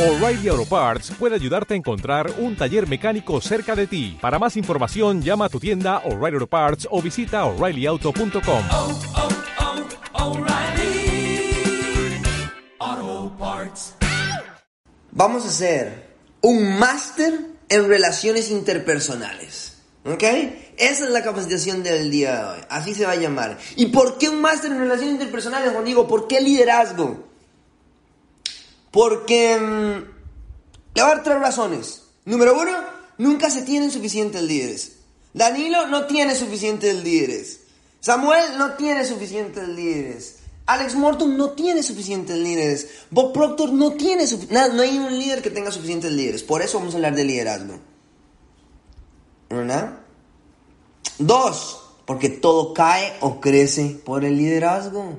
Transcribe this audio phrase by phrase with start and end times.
[0.00, 4.16] O'Reilly Auto Parts puede ayudarte a encontrar un taller mecánico cerca de ti.
[4.18, 8.64] Para más información, llama a tu tienda O'Reilly Auto Parts o visita oreillyauto.com.
[8.70, 9.00] oh,
[12.78, 13.92] oh, Parts.
[15.10, 17.38] Vamos a hacer un máster
[17.68, 19.82] en relaciones interpersonales.
[20.06, 20.22] ¿Ok?
[20.78, 22.60] Esa es la capacitación del día de hoy.
[22.70, 23.58] Así se va a llamar.
[23.76, 26.08] ¿Y por qué un máster en relaciones interpersonales, Juan Diego?
[26.08, 27.29] ¿Por qué liderazgo?
[28.90, 29.56] Porque...
[29.58, 30.20] mm,
[30.94, 32.02] le voy a dar tres razones.
[32.24, 32.72] Número uno,
[33.18, 34.92] nunca se tienen suficientes líderes.
[35.32, 37.60] Danilo no tiene suficientes líderes.
[38.00, 40.36] Samuel no tiene suficientes líderes.
[40.66, 42.88] Alex Morton no tiene suficientes líderes.
[43.10, 46.42] Bob Proctor no tiene sufi- nada, no hay un líder que tenga suficientes líderes.
[46.42, 47.78] Por eso vamos a hablar de liderazgo.
[49.48, 49.98] ¿Verdad?
[51.18, 55.16] Dos, porque todo cae o crece por el liderazgo.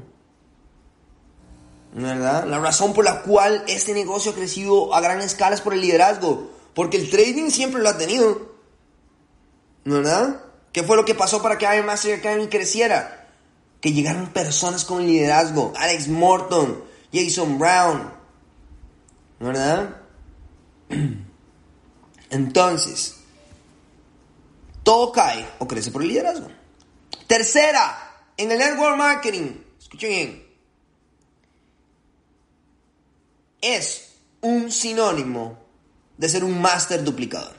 [1.93, 2.45] ¿Verdad?
[2.45, 5.81] La razón por la cual este negocio ha crecido a gran escala es por el
[5.81, 6.51] liderazgo.
[6.73, 8.55] Porque el trading siempre lo ha tenido.
[9.83, 10.41] ¿Verdad?
[10.71, 13.29] ¿Qué fue lo que pasó para que Iron Master Academy creciera?
[13.81, 15.73] Que llegaron personas con liderazgo.
[15.75, 18.13] Alex Morton, Jason Brown.
[19.39, 19.97] ¿Verdad?
[22.29, 23.17] Entonces,
[24.83, 26.47] todo cae o crece por el liderazgo.
[27.27, 29.51] Tercera, en el network marketing.
[29.77, 30.40] Escuchen bien.
[33.61, 35.57] Es un sinónimo
[36.17, 37.55] de ser un máster duplicador.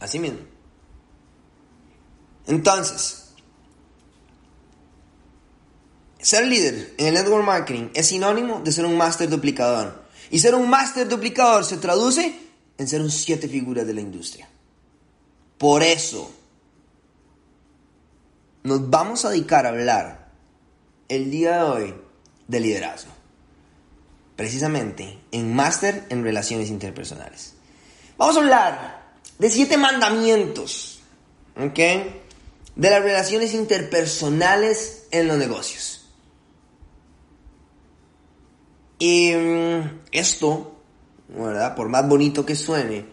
[0.00, 0.40] Así mismo.
[2.46, 3.32] Entonces,
[6.20, 10.04] ser líder en el network marketing es sinónimo de ser un máster duplicador.
[10.30, 12.36] Y ser un máster duplicador se traduce
[12.78, 14.48] en ser un siete figuras de la industria.
[15.56, 16.30] Por eso,
[18.64, 20.32] nos vamos a dedicar a hablar
[21.08, 21.94] el día de hoy
[22.48, 23.15] de liderazgo
[24.36, 27.54] precisamente en máster en relaciones interpersonales.
[28.18, 29.06] Vamos a hablar
[29.38, 31.00] de siete mandamientos,
[31.56, 31.78] ¿ok?
[32.76, 36.08] De las relaciones interpersonales en los negocios.
[38.98, 40.76] Y mm, esto,
[41.28, 41.74] ¿verdad?
[41.74, 43.06] Por más bonito que suene,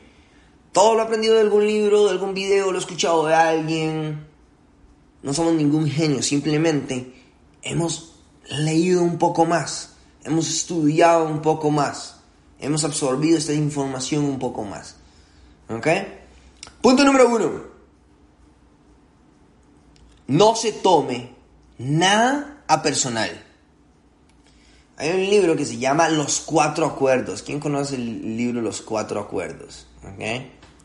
[0.72, 4.28] todo lo aprendido de algún libro, de algún video, lo he escuchado de alguien.
[5.22, 7.14] No somos ningún genio, simplemente
[7.62, 8.16] hemos
[8.50, 9.93] leído un poco más
[10.26, 12.18] hemos estudiado un poco más,
[12.60, 14.96] hemos absorbido esta información un poco más.
[15.70, 15.88] ¿Ok?
[16.82, 17.64] Punto número uno.
[20.28, 21.30] No se tome
[21.78, 23.44] nada a personal.
[24.98, 27.42] Hay un libro que se llama Los Cuatro Acuerdos.
[27.42, 29.88] ¿Quién conoce el libro Los Cuatro Acuerdos?
[30.04, 30.22] ¿Ok?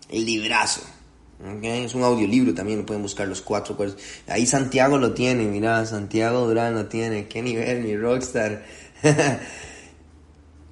[0.09, 0.81] El librazo.
[1.41, 1.63] ¿ok?
[1.63, 3.99] Es un audiolibro también, lo pueden buscar Los Cuatro Acuerdos.
[4.27, 7.29] Ahí Santiago lo tiene, mira, Santiago Durán lo tiene.
[7.29, 8.65] Qué nivel, mi rockstar.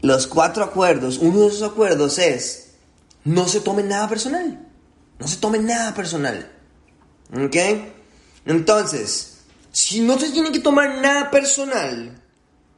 [0.02, 2.74] Los cuatro acuerdos, uno de esos acuerdos es,
[3.24, 4.66] no se tome nada personal.
[5.18, 6.52] No se tome nada personal.
[7.32, 7.56] ¿Ok?
[8.44, 9.38] Entonces,
[9.72, 12.22] si no se tiene que tomar nada personal,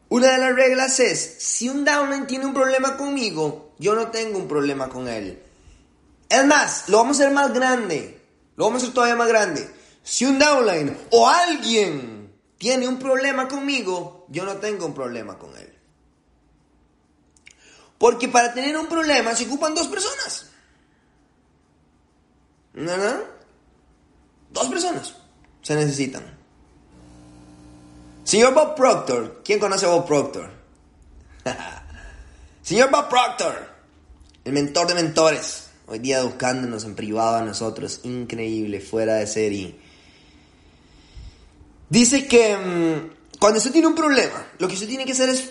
[0.09, 4.39] una de las reglas es, si un downline tiene un problema conmigo, yo no tengo
[4.39, 5.43] un problema con él.
[6.29, 8.21] Es más, lo vamos a hacer más grande.
[8.57, 9.69] Lo vamos a hacer todavía más grande.
[10.03, 12.18] Si un downline o alguien
[12.59, 15.73] tiene un problema conmigo, yo no tengo un problema con él.
[17.97, 20.51] Porque para tener un problema se ocupan dos personas.
[24.51, 25.15] Dos personas
[25.63, 26.39] se necesitan.
[28.25, 30.51] Señor Bob Proctor, ¿quién conoce a Bob Proctor?
[32.63, 33.69] Señor Bob Proctor,
[34.45, 39.88] el mentor de mentores, hoy día buscándonos en privado a nosotros, increíble, fuera de serie.
[41.89, 45.51] Dice que mm, cuando usted tiene un problema, lo que usted tiene que hacer es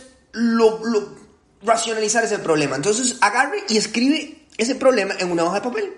[1.63, 2.75] racionalizar ese problema.
[2.75, 5.93] Entonces agarre y escribe ese problema en una hoja de papel.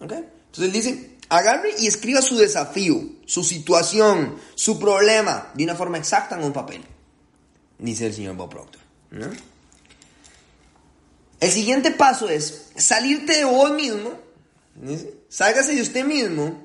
[0.00, 5.98] Entonces él dice, agarre y escriba su desafío, su situación, su problema, de una forma
[5.98, 6.82] exacta en un papel.
[7.78, 8.80] Dice el señor Bob Proctor.
[11.40, 14.12] El siguiente paso es salirte de vos mismo.
[15.28, 16.63] Sálgase de usted mismo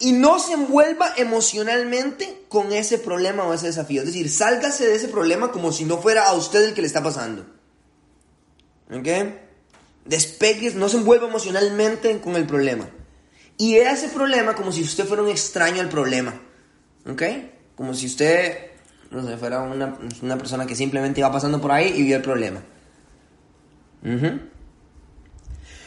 [0.00, 4.02] y no se envuelva emocionalmente con ese problema o ese desafío.
[4.02, 6.86] Es decir, sálgase de ese problema como si no fuera a usted el que le
[6.86, 7.44] está pasando.
[8.90, 9.08] ¿Ok?
[10.04, 12.88] Despegue, no se envuelva emocionalmente con el problema.
[13.56, 16.40] Y vea ese problema como si usted fuera un extraño al problema.
[17.10, 17.22] ¿Ok?
[17.74, 18.70] Como si usted,
[19.10, 22.22] no sé, fuera una, una persona que simplemente iba pasando por ahí y vio el
[22.22, 22.62] problema.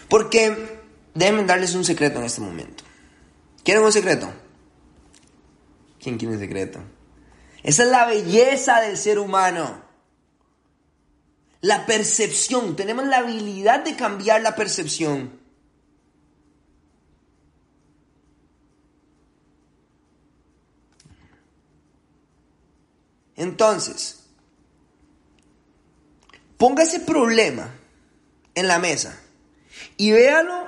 [0.09, 0.81] Porque
[1.13, 2.83] déjenme darles un secreto en este momento.
[3.63, 4.31] ¿Quieren un secreto?
[5.99, 6.79] ¿Quién quiere un secreto?
[7.63, 9.83] Esa es la belleza del ser humano.
[11.61, 15.39] La percepción, tenemos la habilidad de cambiar la percepción.
[23.35, 24.23] Entonces,
[26.57, 27.73] ponga ese problema
[28.53, 29.19] en la mesa
[29.97, 30.67] y véalo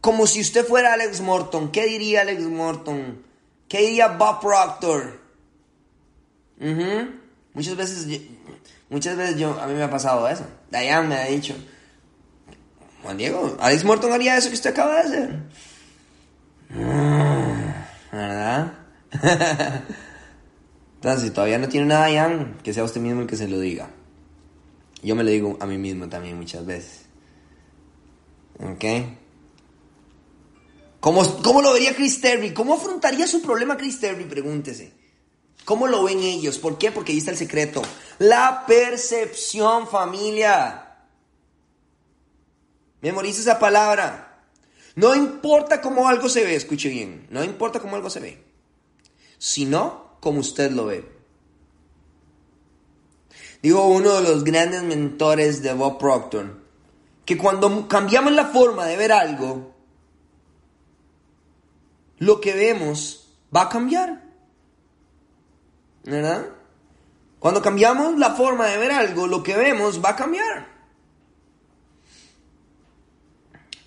[0.00, 1.70] como si usted fuera Alex Morton.
[1.70, 3.22] ¿Qué diría Alex Morton?
[3.68, 5.20] ¿Qué diría Bob Proctor?
[7.54, 8.18] Muchas veces, yo-
[8.90, 10.44] muchas veces yo, a mí me ha pasado eso.
[10.70, 11.54] Diane me ha dicho,
[13.02, 15.36] Juan Diego, Alex Morton haría eso que usted acaba de hacer.
[16.70, 17.72] Mm,
[18.12, 18.72] ¿Verdad?
[20.96, 23.60] Entonces, si todavía no tiene nada, Diane, que sea usted mismo el que se lo
[23.60, 23.88] diga.
[25.02, 27.02] Yo me lo digo a mí mismo también muchas veces.
[28.58, 28.84] ¿Ok?
[31.00, 32.52] ¿Cómo, cómo lo vería Chris Terry?
[32.52, 34.24] ¿Cómo afrontaría su problema Chris Terry?
[34.24, 34.92] Pregúntese.
[35.64, 36.58] ¿Cómo lo ven ellos?
[36.58, 36.90] ¿Por qué?
[36.90, 37.82] Porque ahí está el secreto.
[38.18, 40.96] La percepción, familia.
[43.00, 44.46] Memoriza esa palabra.
[44.96, 47.26] No importa cómo algo se ve, escuche bien.
[47.30, 48.44] No importa cómo algo se ve.
[49.38, 51.04] Sino como usted lo ve.
[53.62, 56.62] Dijo uno de los grandes mentores de Bob Proctor
[57.24, 59.74] que cuando cambiamos la forma de ver algo,
[62.18, 64.22] lo que vemos va a cambiar.
[66.04, 66.46] ¿Verdad?
[67.38, 70.66] Cuando cambiamos la forma de ver algo, lo que vemos va a cambiar.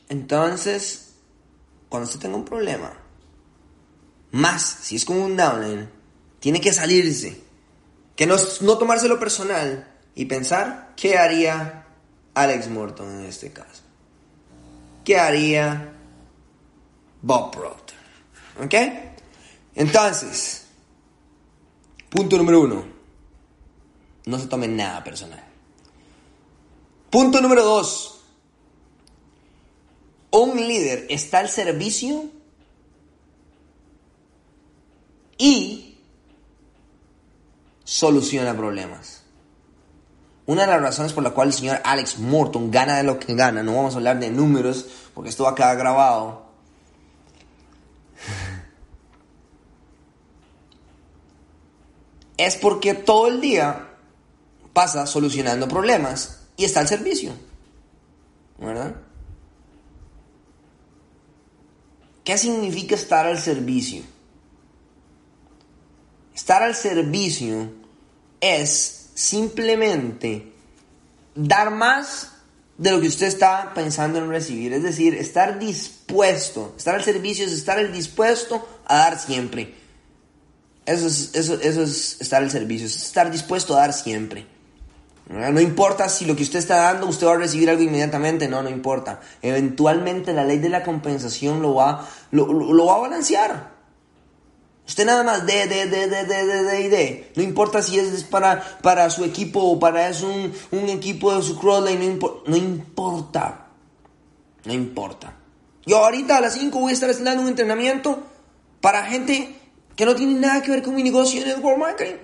[0.08, 1.14] Entonces,
[1.90, 2.94] cuando usted tenga un problema,
[4.32, 5.90] más si es con un downline,
[6.40, 7.42] tiene que salirse.
[8.16, 11.86] Que no, no tomárselo personal y pensar qué haría
[12.34, 13.82] Alex Morton en este caso.
[15.04, 15.94] ¿Qué haría
[17.22, 17.81] Bob Proctor?
[18.64, 18.74] ¿Ok?
[19.76, 20.68] Entonces,
[22.10, 22.86] punto número uno.
[24.26, 25.44] No se tome nada personal.
[27.10, 28.22] Punto número dos.
[30.32, 32.26] Un líder está al servicio
[35.38, 35.98] y
[37.84, 39.24] soluciona problemas.
[40.46, 43.36] Una de las razones por la cual el señor Alex Morton gana de lo que
[43.36, 46.41] gana, no vamos a hablar de números porque esto va a quedar grabado.
[52.42, 53.90] Es porque todo el día
[54.74, 57.34] pasa solucionando problemas y está al servicio.
[58.58, 58.96] ¿Verdad?
[62.24, 64.02] ¿Qué significa estar al servicio?
[66.34, 67.74] Estar al servicio
[68.40, 70.52] es simplemente
[71.36, 72.32] dar más
[72.80, 74.74] de lo que usted está pensando en recibir.
[74.74, 76.74] Es decir, estar dispuesto.
[76.76, 79.81] Estar al servicio es estar dispuesto a dar siempre.
[80.92, 84.46] Eso es, eso, es estar al servicio, es estar dispuesto a dar siempre.
[85.28, 85.52] ¿verdad?
[85.52, 88.62] No importa si lo que usted está dando, usted va a recibir algo inmediatamente, no,
[88.64, 89.22] no importa.
[89.42, 93.72] Eventualmente la ley de la compensación lo va, lo, va a balancear.
[94.86, 97.32] Usted nada más de, de, de, de, de, de, de, de.
[97.36, 101.42] No importa si es para, para su equipo o para es un, un equipo de
[101.44, 103.68] su impo- no importa.
[104.66, 105.34] No importa.
[105.86, 108.22] Yo ahorita a las 5 voy a estar haciendo un entrenamiento
[108.82, 109.56] para gente
[109.96, 112.16] que no tiene nada que ver con mi negocio en el World Marketing.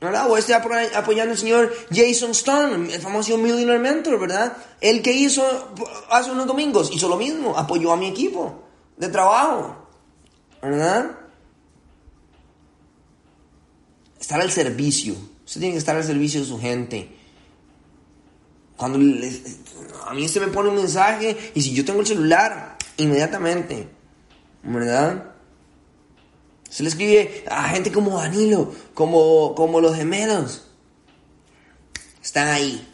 [0.00, 0.38] ¿Verdad?
[0.38, 4.54] Estar apo- apoyando al señor Jason Stone, el famoso Millionaire Mentor, ¿verdad?
[4.80, 5.42] El que hizo
[6.10, 8.64] hace unos domingos, hizo lo mismo, apoyó a mi equipo
[8.98, 9.76] de trabajo.
[10.60, 11.12] ¿Verdad?
[14.20, 15.14] Estar al servicio.
[15.44, 17.16] Usted tiene que estar al servicio de su gente.
[18.76, 23.88] Cuando a mí se me pone un mensaje y si yo tengo el celular, inmediatamente,
[24.62, 25.33] ¿verdad?
[26.74, 30.66] Se le escribe a gente como Danilo, como, como los gemelos.
[32.20, 32.84] Están ahí,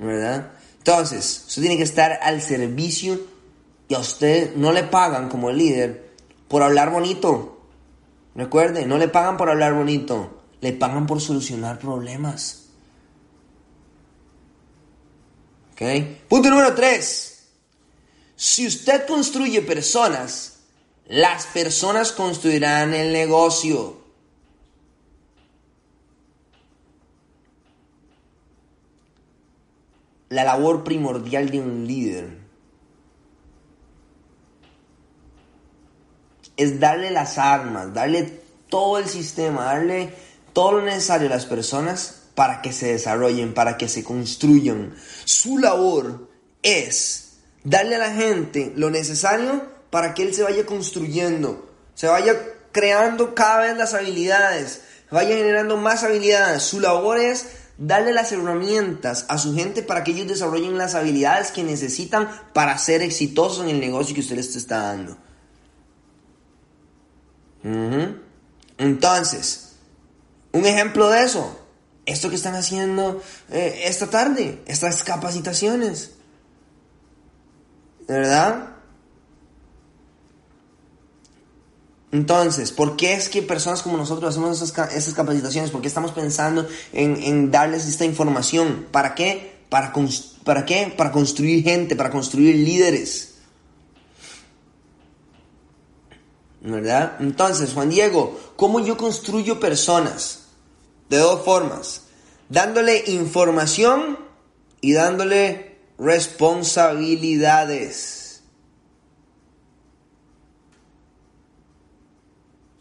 [0.00, 0.50] ¿verdad?
[0.78, 3.20] Entonces, usted tiene que estar al servicio
[3.86, 6.14] y a usted no le pagan como el líder
[6.48, 7.68] por hablar bonito.
[8.34, 12.70] Recuerde, no le pagan por hablar bonito, le pagan por solucionar problemas.
[15.74, 15.82] ¿Ok?
[16.28, 17.46] Punto número 3.
[18.34, 20.55] Si usted construye personas,
[21.08, 24.04] las personas construirán el negocio.
[30.28, 32.36] La labor primordial de un líder
[36.56, 40.12] es darle las armas, darle todo el sistema, darle
[40.52, 44.96] todo lo necesario a las personas para que se desarrollen, para que se construyan.
[45.24, 46.28] Su labor
[46.62, 52.34] es darle a la gente lo necesario para que él se vaya construyendo, se vaya
[52.70, 56.64] creando cada vez las habilidades, vaya generando más habilidades.
[56.64, 57.46] Su labor es
[57.78, 62.76] darle las herramientas a su gente para que ellos desarrollen las habilidades que necesitan para
[62.76, 65.16] ser exitosos en el negocio que usted les está dando.
[68.76, 69.76] Entonces,
[70.52, 71.58] un ejemplo de eso,
[72.04, 76.10] esto que están haciendo eh, esta tarde, estas capacitaciones.
[78.06, 78.75] ¿Verdad?
[82.16, 85.70] Entonces, ¿por qué es que personas como nosotros hacemos esas, esas capacitaciones?
[85.70, 88.86] ¿Por qué estamos pensando en, darles esta información?
[88.90, 89.58] ¿Para qué?
[89.68, 89.92] Para,
[90.42, 90.94] ¿Para qué?
[90.96, 93.34] Para construir gente, para construir líderes.
[96.62, 97.18] ¿Verdad?
[97.20, 100.44] Entonces, Juan Diego, ¿cómo yo construyo personas?
[101.10, 102.04] De dos formas.
[102.48, 104.18] Dándole información
[104.80, 108.25] y dándole responsabilidades.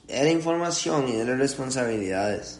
[0.07, 2.59] Dale información y dale responsabilidades.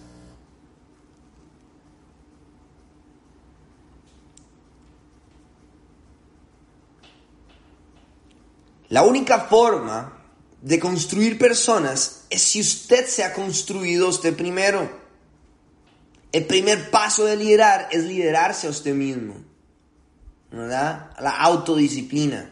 [8.90, 10.24] La única forma
[10.62, 14.90] de construir personas es si usted se ha construido usted primero.
[16.32, 19.36] El primer paso de liderar es liderarse a usted mismo.
[20.52, 21.12] ¿Verdad?
[21.20, 22.52] La autodisciplina.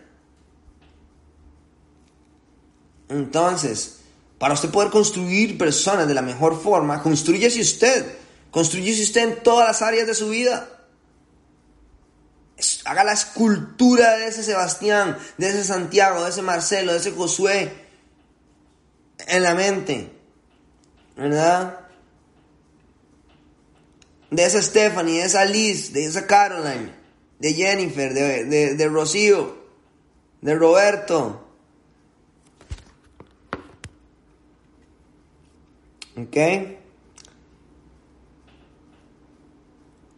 [3.10, 4.03] Entonces,
[4.44, 8.18] para usted poder construir personas de la mejor forma, construyese usted.
[8.52, 10.70] Construyese usted en todas las áreas de su vida.
[12.84, 17.72] Haga la escultura de ese Sebastián, de ese Santiago, de ese Marcelo, de ese Josué
[19.20, 20.12] en la mente.
[21.16, 21.80] ¿Verdad?
[24.30, 26.92] De esa Stephanie, de esa Liz, de esa Caroline,
[27.40, 29.58] de Jennifer, de, de, de Rocío,
[30.42, 31.43] de Roberto.
[36.18, 36.38] ¿Ok?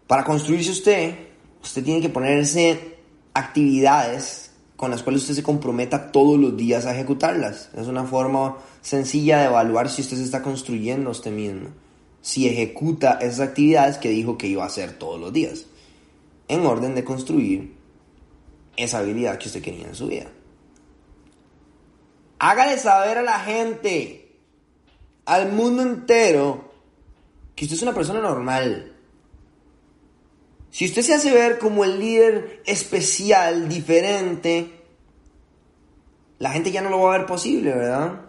[0.07, 1.15] Para construirse usted,
[1.63, 2.97] usted tiene que ponerse
[3.33, 7.69] actividades con las cuales usted se comprometa todos los días a ejecutarlas.
[7.75, 11.69] Es una forma sencilla de evaluar si usted se está construyendo usted mismo.
[12.21, 15.65] Si ejecuta esas actividades que dijo que iba a hacer todos los días.
[16.47, 17.75] En orden de construir
[18.77, 20.27] esa habilidad que usted quería en su vida.
[22.39, 24.24] Hágale saber a la gente,
[25.25, 26.71] al mundo entero,
[27.55, 28.93] que usted es una persona normal.
[30.69, 34.83] Si usted se hace ver como el líder especial, diferente,
[36.39, 38.21] la gente ya no lo va a ver posible, ¿verdad?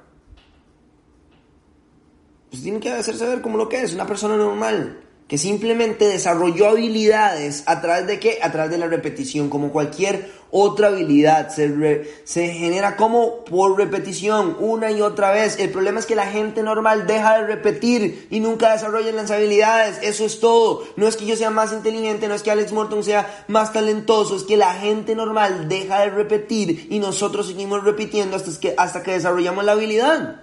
[2.53, 6.69] Usted tiene que hacerse ver como lo que es, una persona normal, que simplemente desarrolló
[6.69, 8.39] habilidades a través de qué?
[8.43, 13.77] A través de la repetición, como cualquier otra habilidad, se, re- se genera como por
[13.77, 15.59] repetición, una y otra vez.
[15.59, 19.99] El problema es que la gente normal deja de repetir y nunca desarrolla las habilidades,
[20.03, 20.85] eso es todo.
[20.95, 24.37] No es que yo sea más inteligente, no es que Alex Morton sea más talentoso,
[24.37, 29.03] es que la gente normal deja de repetir y nosotros seguimos repitiendo hasta que, hasta
[29.03, 30.43] que desarrollamos la habilidad.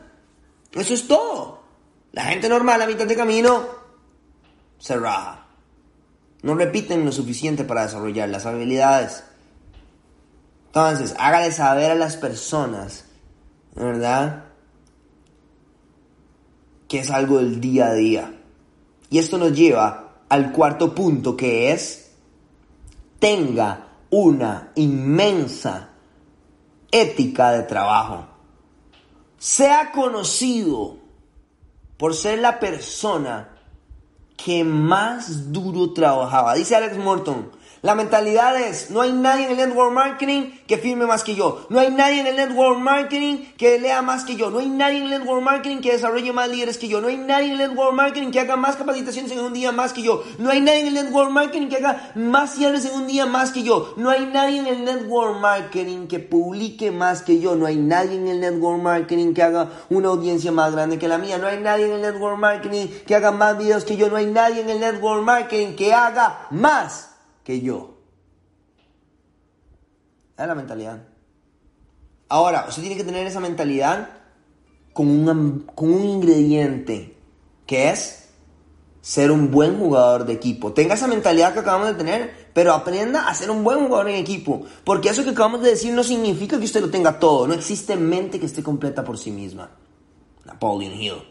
[0.73, 1.63] Eso es todo.
[2.11, 3.82] La gente normal a mitad de camino
[4.83, 5.45] se raja.
[6.41, 9.23] No repiten lo suficiente para desarrollar las habilidades.
[10.65, 13.05] Entonces, hágale saber a las personas,
[13.75, 14.43] ¿verdad?
[16.89, 18.33] Que es algo del día a día.
[19.09, 22.11] Y esto nos lleva al cuarto punto que es,
[23.19, 25.91] tenga una inmensa
[26.91, 28.27] ética de trabajo.
[29.37, 30.97] Sea conocido
[31.95, 33.52] por ser la persona
[34.43, 36.55] que más duro trabajaba.
[36.55, 37.50] Dice Alex Morton,
[37.83, 41.67] la mentalidad es, no hay nadie en el network marketing que firme más que yo.
[41.69, 44.49] No hay nadie en el network marketing que lea más que yo.
[44.49, 47.01] No hay nadie en el network marketing que desarrolle más líderes que yo.
[47.01, 49.91] No hay nadie en el network marketing que haga más capacitaciones en un día más
[49.91, 50.23] que yo.
[50.37, 53.51] No hay nadie en el network marketing que haga más cierres en un día más
[53.51, 53.93] que yo.
[53.97, 57.57] No hay nadie en el network marketing que publique más que yo.
[57.57, 61.17] No hay nadie en el network marketing que haga una audiencia más grande que la
[61.17, 61.37] mía.
[61.37, 64.09] No hay nadie en el network marketing que haga más videos que yo.
[64.09, 67.12] No hay nadie en el network marketing que haga más
[67.43, 67.97] que yo.
[70.38, 71.03] Es la mentalidad.
[72.29, 74.09] Ahora, usted tiene que tener esa mentalidad
[74.93, 77.15] con un, con un ingrediente
[77.65, 78.23] que es
[79.01, 80.71] ser un buen jugador de equipo.
[80.71, 84.15] Tenga esa mentalidad que acabamos de tener, pero aprenda a ser un buen jugador en
[84.15, 84.65] equipo.
[84.85, 87.45] Porque eso que acabamos de decir no significa que usted lo tenga todo.
[87.45, 89.71] No existe mente que esté completa por sí misma.
[90.45, 91.21] Napoleon Hill.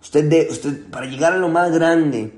[0.00, 2.32] Usted, de, usted para llegar a lo más grande,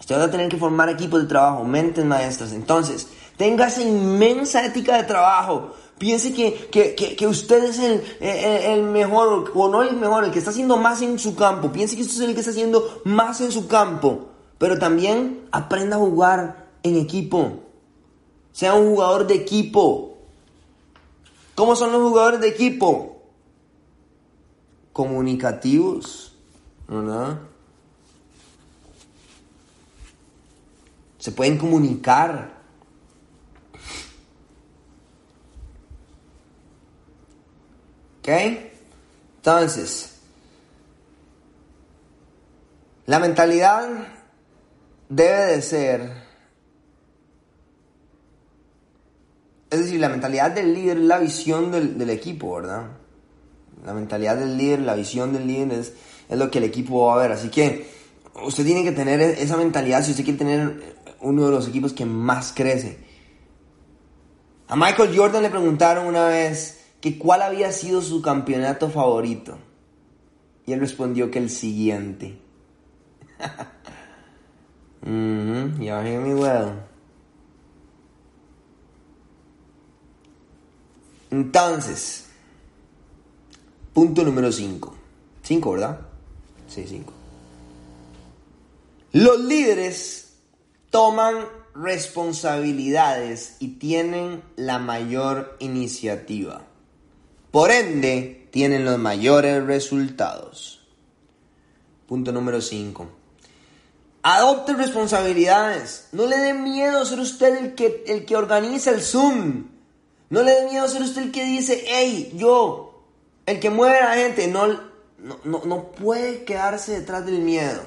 [0.00, 2.52] Usted va a tener que formar equipos de trabajo, mentes maestras.
[2.52, 5.74] Entonces, tenga esa inmensa ética de trabajo.
[5.98, 10.30] Piense que, que, que, usted es el, el, el mejor, o no el mejor, el
[10.30, 11.70] que está haciendo más en su campo.
[11.70, 14.30] Piense que usted es el que está haciendo más en su campo.
[14.56, 17.60] pero también aprenda a jugar en equipo.
[18.52, 20.16] Sea un jugador de equipo.
[21.54, 23.22] ¿Cómo son los jugadores de equipo?
[24.94, 26.34] Comunicativos,
[26.88, 27.38] ¿verdad?
[31.20, 32.58] Se pueden comunicar.
[38.18, 38.28] ¿Ok?
[39.36, 40.16] Entonces,
[43.04, 43.88] la mentalidad
[45.10, 46.12] debe de ser,
[49.68, 52.88] es decir, la mentalidad del líder es la visión del, del equipo, ¿verdad?
[53.84, 55.92] La mentalidad del líder, la visión del líder es,
[56.28, 57.32] es lo que el equipo va a ver.
[57.32, 57.99] Así que
[58.34, 62.06] usted tiene que tener esa mentalidad si usted quiere tener uno de los equipos que
[62.06, 62.98] más crece.
[64.68, 69.58] A Michael Jordan le preguntaron una vez que cuál había sido su campeonato favorito.
[70.66, 72.38] Y él respondió que el siguiente.
[75.02, 76.90] mm ya hear me.
[81.30, 82.26] Entonces,
[83.92, 84.94] punto número 5.
[85.42, 86.00] 5, ¿verdad?
[86.68, 87.19] Sí, 5.
[89.12, 90.34] Los líderes
[90.90, 96.62] toman responsabilidades y tienen la mayor iniciativa.
[97.50, 100.86] Por ende, tienen los mayores resultados.
[102.06, 103.08] Punto número 5.
[104.22, 106.08] Adopte responsabilidades.
[106.12, 109.70] No le dé miedo ser usted el que, el que organiza el Zoom.
[110.28, 113.02] No le dé miedo ser usted el que dice, hey, yo,
[113.46, 114.46] el que mueve a la gente.
[114.46, 114.68] No,
[115.18, 117.82] no, no puede quedarse detrás del miedo.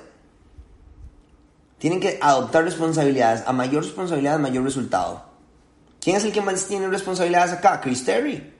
[1.83, 3.43] Tienen que adoptar responsabilidades.
[3.45, 5.21] A mayor responsabilidad, mayor resultado.
[5.99, 7.81] ¿Quién es el que más tiene responsabilidades acá?
[7.81, 8.53] Chris Terry.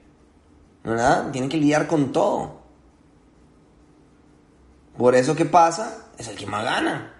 [0.82, 1.30] ¿verdad?
[1.30, 2.60] Tienen que lidiar con todo.
[4.98, 6.08] Por eso, ¿qué pasa?
[6.18, 7.14] Es el que más gana.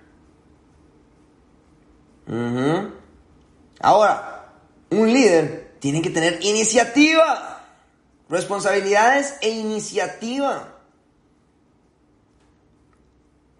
[3.81, 4.53] Ahora,
[4.91, 7.65] un líder tiene que tener iniciativa,
[8.29, 10.69] responsabilidades e iniciativa.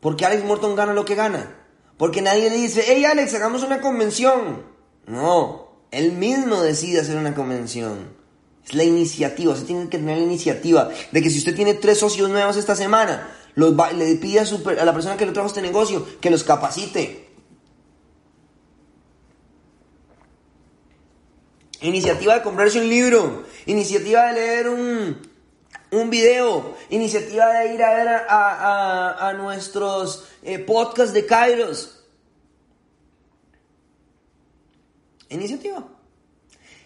[0.01, 1.64] Porque Alex Morton gana lo que gana.
[1.97, 4.65] Porque nadie le dice, hey Alex, hagamos una convención.
[5.07, 8.15] No, él mismo decide hacer una convención.
[8.65, 11.99] Es la iniciativa, usted tiene que tener la iniciativa de que si usted tiene tres
[11.99, 16.31] socios nuevos esta semana, le pide a, la persona que le trajo este negocio que
[16.31, 17.29] los capacite.
[21.83, 25.19] Iniciativa de comprarse un libro, iniciativa de leer un,
[25.95, 32.05] un video, iniciativa de ir a ver a, nuestros eh, podcasts de Kairos.
[35.29, 35.85] Iniciativa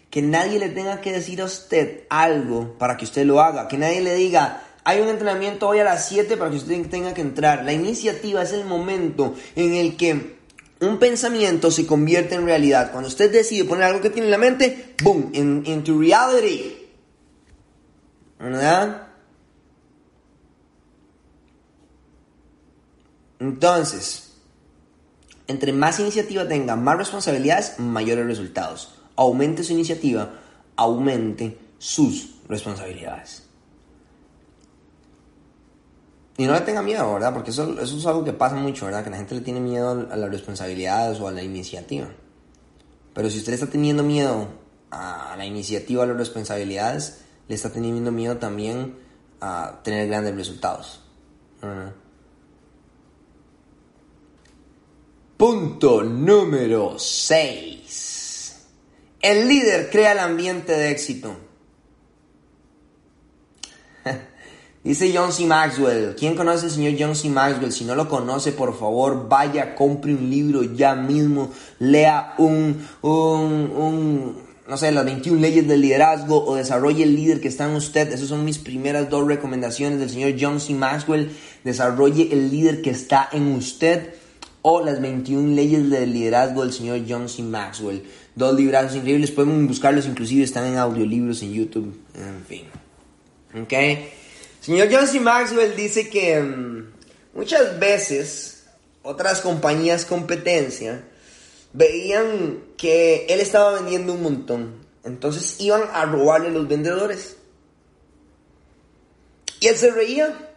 [0.09, 3.77] que nadie le tenga que decir a usted algo para que usted lo haga, que
[3.77, 7.21] nadie le diga, hay un entrenamiento hoy a las 7 para que usted tenga que
[7.21, 7.63] entrar.
[7.63, 10.39] La iniciativa es el momento en el que
[10.81, 12.91] un pensamiento se convierte en realidad.
[12.91, 16.78] Cuando usted decide poner algo que tiene en la mente, boom, into reality.
[18.39, 19.07] ¿Verdad?
[23.39, 24.33] Entonces,
[25.47, 30.31] entre más iniciativa tenga, más responsabilidades, mayores resultados aumente su iniciativa,
[30.77, 33.43] aumente sus responsabilidades.
[36.37, 37.33] Y no le tenga miedo, ¿verdad?
[37.33, 39.03] Porque eso, es algo que pasa mucho, ¿verdad?
[39.03, 42.07] Que la gente le tiene miedo a las responsabilidades o a la iniciativa.
[43.13, 44.47] Pero si usted está teniendo miedo
[44.89, 48.95] a la iniciativa a las responsabilidades, le está teniendo miedo también
[49.41, 51.01] a tener grandes resultados.
[55.35, 58.65] Punto número 6.
[59.21, 61.35] El líder crea el ambiente de éxito.
[64.83, 65.45] Dice John C.
[65.45, 66.15] Maxwell.
[66.15, 67.29] ¿Quién conoce al señor John C.
[67.29, 67.71] Maxwell?
[67.71, 71.51] Si no lo conoce, por favor, vaya, compre un libro ya mismo.
[71.79, 77.41] Lea un, un, un, no sé, las 21 leyes del liderazgo o desarrolle el líder
[77.41, 78.13] que está en usted.
[78.13, 80.75] Esas son mis primeras dos recomendaciones del señor John C.
[80.75, 81.31] Maxwell.
[81.63, 84.13] Desarrolle el líder que está en usted
[84.61, 87.41] o las 21 leyes del liderazgo del señor John C.
[87.41, 88.03] Maxwell.
[88.35, 92.65] Dos librazos increíbles, pueden buscarlos, inclusive están en audiolibros en YouTube, en fin.
[93.59, 93.73] ¿Ok?
[94.61, 95.19] Señor John C.
[95.19, 96.85] Maxwell dice que mm,
[97.33, 98.65] muchas veces
[99.01, 101.05] otras compañías competencia
[101.73, 107.37] veían que él estaba vendiendo un montón, entonces iban a robarle a los vendedores.
[109.59, 110.51] Y él se reía,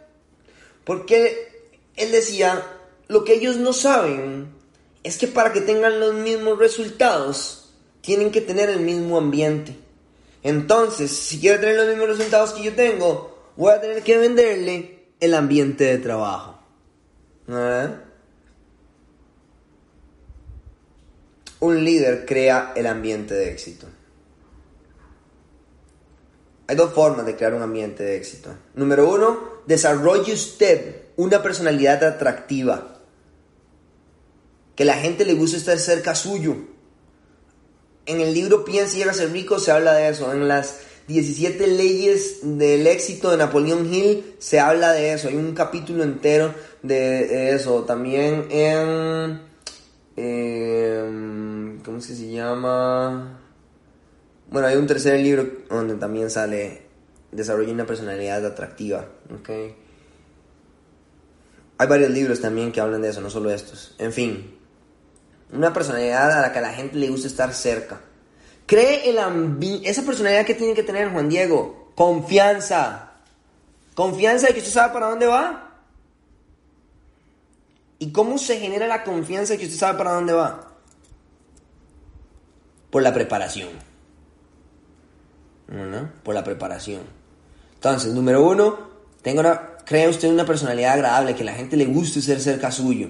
[0.83, 2.65] porque él decía,
[3.07, 4.47] lo que ellos no saben
[5.03, 7.63] es que para que tengan los mismos resultados,
[8.01, 9.77] tienen que tener el mismo ambiente.
[10.43, 15.07] Entonces, si quiero tener los mismos resultados que yo tengo, voy a tener que venderle
[15.19, 16.59] el ambiente de trabajo.
[21.63, 23.87] Un líder crea el ambiente de éxito?
[26.67, 28.49] Hay dos formas de crear un ambiente de éxito.
[28.75, 33.01] Número uno, desarrolle usted una personalidad atractiva.
[34.75, 36.55] Que la gente le guste estar cerca suyo.
[38.05, 40.33] En el libro Piensa y llega a ser rico se habla de eso.
[40.33, 45.29] En las 17 leyes del éxito de Napoleón Hill se habla de eso.
[45.29, 47.83] Hay un capítulo entero de eso.
[47.83, 49.52] También en...
[50.15, 53.39] Em, ¿Cómo es que se llama?
[54.49, 56.83] Bueno, hay un tercer libro donde también sale
[57.31, 59.05] desarrollo una personalidad atractiva.
[59.39, 59.75] ¿okay?
[61.77, 63.95] Hay varios libros también que hablan de eso, no solo estos.
[63.97, 64.55] En fin,
[65.51, 68.01] una personalidad a la que a la gente le gusta estar cerca.
[68.65, 69.17] Cree el
[69.83, 73.11] esa personalidad que tiene que tener Juan Diego, confianza.
[73.95, 75.72] Confianza de que usted sabe para dónde va.
[78.03, 80.73] ¿Y cómo se genera la confianza que usted sabe para dónde va?
[82.89, 83.69] Por la preparación.
[86.21, 87.03] Por la preparación.
[87.75, 88.77] Entonces, número uno,
[89.21, 93.09] tenga una, usted una personalidad agradable, que la gente le guste ser cerca suyo.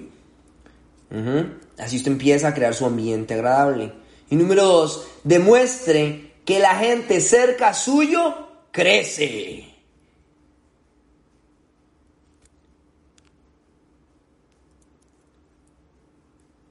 [1.80, 3.94] Así usted empieza a crear su ambiente agradable.
[4.30, 9.73] Y número dos, demuestre que la gente cerca suyo crece.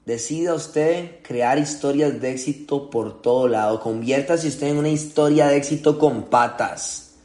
[0.05, 3.79] Decida usted crear historias de éxito por todo lado.
[3.79, 7.15] Conviértase usted en una historia de éxito con patas.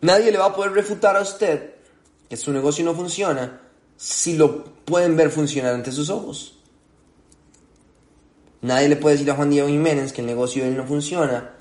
[0.00, 1.74] Nadie le va a poder refutar a usted
[2.28, 3.60] que su negocio no funciona
[3.96, 6.58] si lo pueden ver funcionar ante sus ojos.
[8.60, 11.54] Nadie le puede decir a Juan Diego Jiménez que el negocio de él no funciona,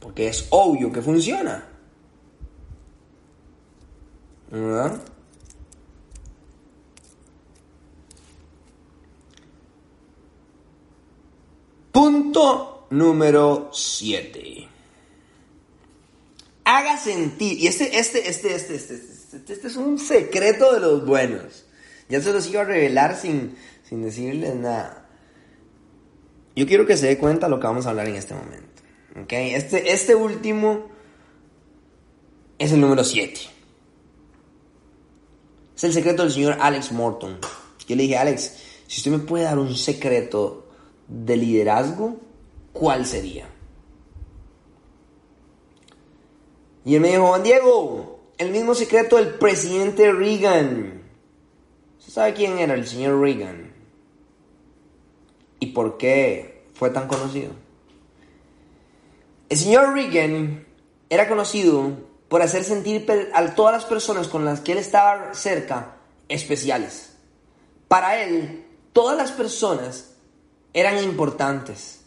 [0.00, 1.68] porque es obvio que funciona.
[4.50, 5.00] ¿Verdad?
[11.94, 14.66] Punto número 7.
[16.64, 21.06] Haga sentir, y este, este, este, este, este, este, este, es un secreto de los
[21.06, 21.66] buenos.
[22.08, 23.56] Ya se los iba a revelar sin,
[23.88, 25.08] sin decirles nada.
[26.56, 28.82] Yo quiero que se dé cuenta de lo que vamos a hablar en este momento.
[29.22, 29.54] ¿okay?
[29.54, 30.90] Este, este último
[32.58, 33.40] es el número 7.
[35.76, 37.38] Es el secreto del señor Alex Morton.
[37.86, 38.52] Yo le dije, Alex,
[38.88, 40.63] si usted me puede dar un secreto
[41.08, 42.16] de liderazgo,
[42.72, 43.48] ¿cuál sería?
[46.84, 51.02] Y él me dijo, Juan Diego, el mismo secreto del presidente Reagan.
[51.98, 53.72] ¿Usted sabe quién era el señor Reagan?
[55.60, 57.52] ¿Y por qué fue tan conocido?
[59.48, 60.66] El señor Reagan
[61.08, 61.92] era conocido
[62.28, 65.96] por hacer sentir a todas las personas con las que él estaba cerca
[66.28, 67.16] especiales.
[67.88, 70.13] Para él, todas las personas
[70.74, 72.04] eran importantes.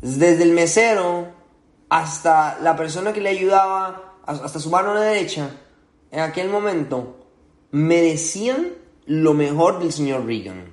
[0.00, 1.26] Desde el mesero
[1.88, 5.50] hasta la persona que le ayudaba, hasta su mano derecha,
[6.10, 7.26] en aquel momento,
[7.70, 8.68] merecían
[9.06, 10.66] lo mejor del señor Reagan.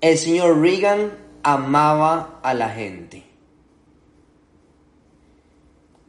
[0.00, 3.24] El señor Reagan amaba a la gente.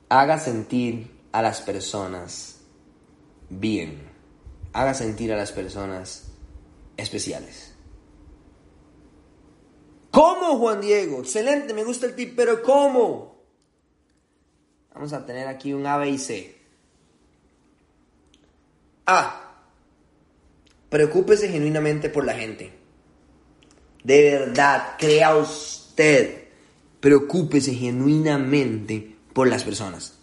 [0.10, 2.62] Haga sentir a las personas
[3.50, 4.08] bien.
[4.74, 6.28] Haga sentir a las personas
[6.98, 7.69] especiales.
[10.12, 11.20] ¿Cómo, Juan Diego?
[11.20, 13.40] Excelente, me gusta el tip, pero ¿cómo?
[14.94, 16.58] Vamos a tener aquí un A, B y C.
[19.06, 19.46] A.
[20.90, 22.72] Preocúpese genuinamente por la gente.
[24.04, 26.46] De verdad, crea usted.
[27.00, 30.18] Preocúpese genuinamente por las personas.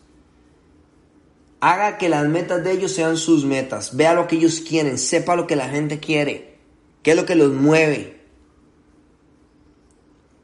[1.60, 3.96] Haga que las metas de ellos sean sus metas.
[3.96, 4.98] Vea lo que ellos quieren.
[4.98, 6.58] Sepa lo que la gente quiere.
[7.02, 8.15] ¿Qué es lo que los mueve?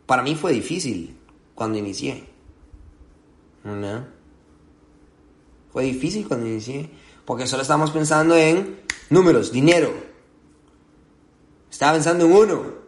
[0.06, 1.18] Para mí fue difícil
[1.54, 2.28] cuando inicié.
[3.64, 4.04] ¿No?
[5.72, 6.90] Fue difícil cuando inicié.
[7.24, 9.92] Porque solo estábamos pensando en números, dinero.
[11.70, 12.82] Estaba pensando en uno.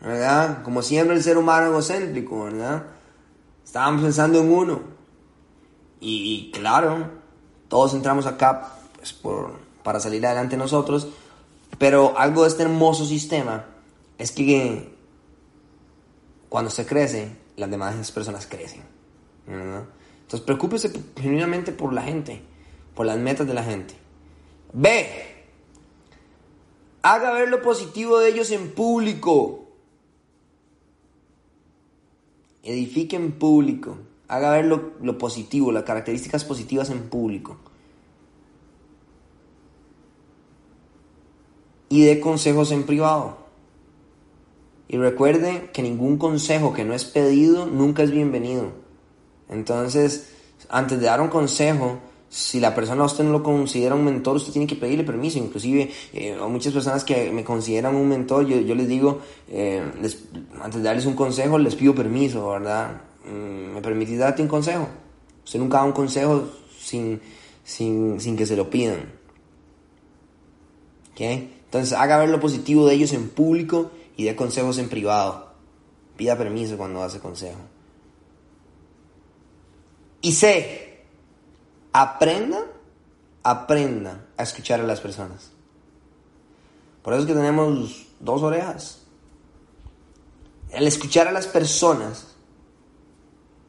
[0.00, 0.62] ¿verdad?
[0.62, 2.84] Como siempre el ser humano egocéntrico, ¿verdad?
[3.64, 4.80] Estábamos pensando en uno.
[6.00, 7.10] Y, claro,
[7.68, 11.08] todos entramos acá pues, por, para salir adelante nosotros,
[11.78, 13.66] pero algo de este hermoso sistema
[14.16, 14.96] es que
[16.48, 18.82] cuando se crece, las demás personas crecen.
[19.46, 22.42] Entonces, preocúpese genuinamente por la gente,
[22.94, 23.94] por las metas de la gente.
[24.72, 25.06] B.
[27.02, 29.68] Haga ver lo positivo de ellos en público
[32.62, 37.56] edifique en público, haga ver lo, positivo, las características positivas en público.
[41.88, 43.47] Y dé consejos en privado.
[44.88, 48.72] Y recuerde que ningún consejo que no es pedido nunca es bienvenido.
[49.50, 50.30] Entonces,
[50.70, 51.98] antes de dar un consejo,
[52.30, 55.38] si la persona a usted no lo considera un mentor, usted tiene que pedirle permiso.
[55.38, 59.20] Inclusive, eh, muchas personas que me consideran un mentor, yo, yo les digo,
[59.50, 59.82] eh,
[60.62, 63.02] antes de darles un consejo, les pido permiso, ¿verdad?
[63.26, 64.88] Mm, ¿Me permitís darte un consejo?
[65.44, 66.48] Usted nunca da un consejo
[66.78, 67.20] sin,
[67.62, 69.00] sin, sin que se lo pidan.
[71.12, 71.20] ¿Ok?
[71.20, 75.52] Entonces, haga ver lo positivo de ellos en público y dé consejos en privado.
[76.16, 77.60] Pida permiso cuando hace consejo.
[80.20, 81.04] Y sé,
[81.92, 82.66] aprenda,
[83.44, 85.52] aprenda a escuchar a las personas.
[87.02, 89.04] Por eso es que tenemos dos orejas.
[90.70, 92.34] El escuchar a las personas.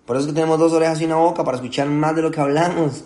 [0.07, 2.31] Por eso es que tenemos dos orejas y una boca para escuchar más de lo
[2.31, 3.03] que hablamos.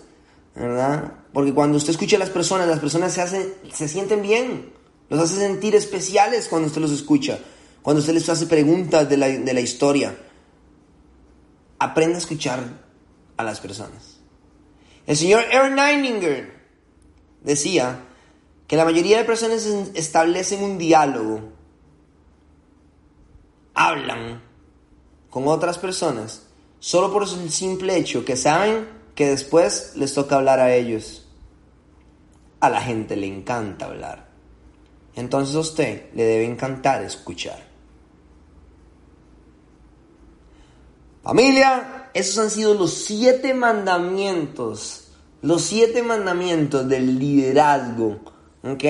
[0.54, 1.12] ¿Verdad?
[1.34, 4.72] Porque cuando usted escucha a las personas, las personas se, hacen, se sienten bien.
[5.10, 7.38] Los hace sentir especiales cuando usted los escucha.
[7.82, 10.16] Cuando usted les hace preguntas de la, de la historia.
[11.78, 12.60] Aprenda a escuchar
[13.36, 14.18] a las personas.
[15.06, 16.54] El señor Aaron Eininger
[17.42, 18.00] decía
[18.66, 21.40] que la mayoría de personas en- establecen un diálogo,
[23.74, 24.40] hablan
[25.28, 26.46] con otras personas,
[26.78, 31.26] solo por el simple hecho que saben que después les toca hablar a ellos.
[32.60, 34.23] A la gente le encanta hablar.
[35.16, 37.62] Entonces a usted le debe encantar escuchar.
[41.22, 45.08] Familia, esos han sido los siete mandamientos.
[45.42, 48.18] Los siete mandamientos del liderazgo.
[48.62, 48.84] ¿Ok?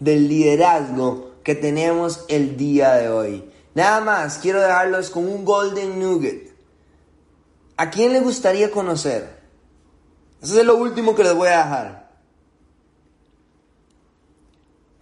[0.00, 3.44] Del liderazgo que tenemos el día de hoy.
[3.74, 6.52] Nada más, quiero dejarlos con un golden nugget.
[7.76, 9.36] ¿A quién le gustaría conocer?
[10.42, 12.10] Eso es lo último que les voy a dejar.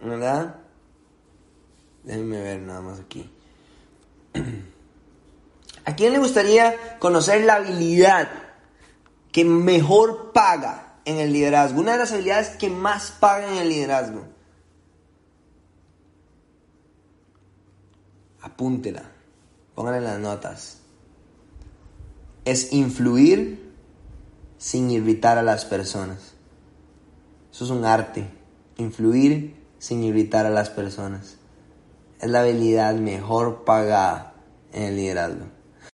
[0.01, 0.64] ¿Verdad?
[2.05, 3.29] Déjenme ver nada más aquí.
[5.85, 8.29] ¿A quién le gustaría conocer la habilidad
[9.31, 11.81] que mejor paga en el liderazgo?
[11.81, 14.25] Una de las habilidades que más paga en el liderazgo.
[18.41, 19.03] Apúntela,
[19.73, 20.77] póngala en las notas.
[22.45, 23.73] Es influir
[24.59, 26.33] sin irritar a las personas.
[27.51, 28.27] Eso es un arte.
[28.77, 31.37] Influir sin irritar a las personas.
[32.19, 34.33] Es la habilidad mejor pagada
[34.73, 35.54] en el liderazgo.